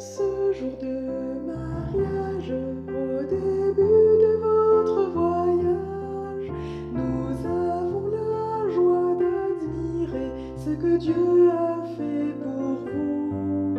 ce 0.00 0.50
jour 0.58 0.72
de 0.80 0.96
mariage, 1.46 2.50
au 2.88 3.22
début 3.22 4.10
de 4.24 4.32
votre 4.40 5.10
voyage, 5.12 6.50
nous 6.90 7.46
avons 7.46 8.06
la 8.08 8.74
joie 8.74 9.14
d'admirer 9.20 10.30
ce 10.56 10.70
que 10.70 10.96
Dieu 10.96 11.50
a 11.50 11.84
fait 11.98 12.32
pour 12.42 12.78
vous. 12.86 13.76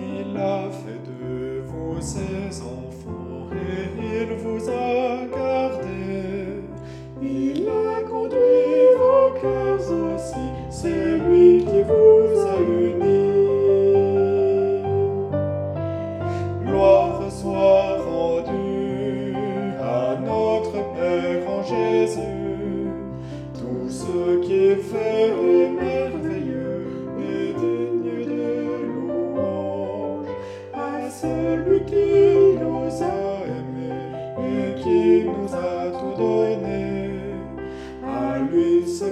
Il 0.00 0.36
a 0.36 0.70
fait 0.70 1.02
de 1.10 1.62
vous 1.64 2.00
ses 2.00 2.62
enfants 2.62 3.50
et 3.52 4.22
il 4.22 4.36
vous 4.36 4.70
a 4.70 5.26
gardés. 5.26 6.62
Il 7.20 7.68
a 7.68 8.02
conduit 8.08 8.94
vos 8.96 9.40
cœurs 9.40 10.14
aussi, 10.14 10.46
c'est 10.70 11.18
lui 11.18 11.35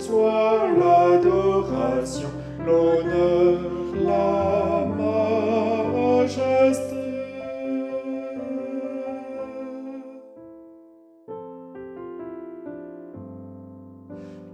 soit 0.00 0.68
l'adoration, 0.78 2.28
l'honneur, 2.64 3.60
la 3.94 4.86
majesté. 6.20 6.94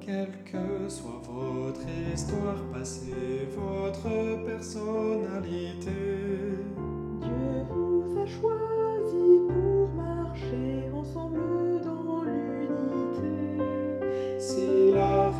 Quelle 0.00 0.36
que 0.44 0.88
soit 0.88 1.22
votre 1.28 1.80
histoire 2.12 2.62
passée, 2.72 3.48
votre 3.56 4.44
personnalité, 4.44 5.90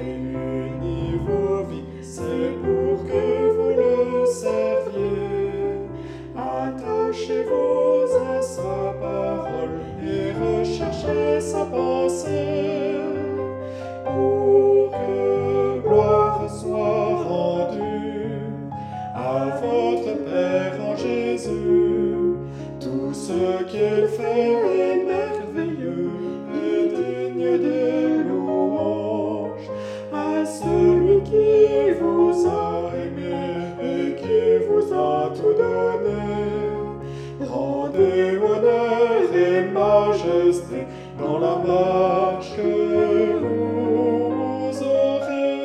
s'il 0.00 0.36
a 0.36 0.40
réuni 0.40 1.14
vos 1.26 1.64
vies, 1.64 1.84
c'est 2.02 2.52
pour 2.62 3.06
que 3.06 3.50
vous 3.56 3.70
le 3.76 4.26
serviez. 4.26 5.88
Attachez-vous 6.36 7.69
dans 41.18 41.38
la 41.38 41.56
marche 41.56 42.56
que 42.56 43.38
vous 43.38 44.82
aurez. 44.82 45.60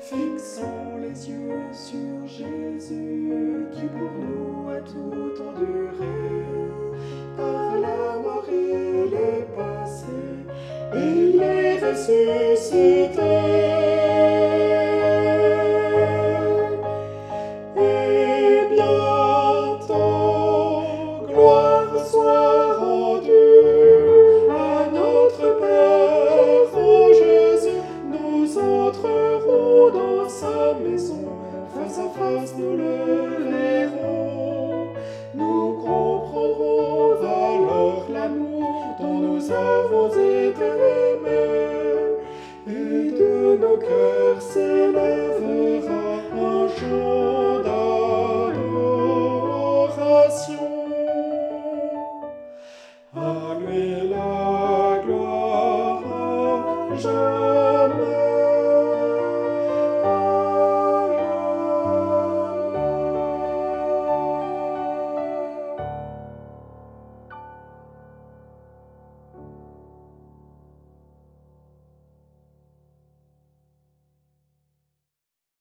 Fixons 0.00 0.98
les 1.00 1.28
yeux 1.28 1.62
sur 1.72 2.26
Jésus 2.26 3.66
qui 3.72 3.86
pour 3.86 4.12
nous 4.24 4.70
a 4.70 4.80
tout 4.80 5.42
enduré. 5.48 6.14
Par 7.36 7.72
la 7.80 8.18
mort 8.22 8.48
il 8.48 9.14
est 9.14 9.46
passé 9.56 10.06
il 10.94 11.42
est 11.42 11.78
ressuscité. 11.80 12.95
je 56.96 57.45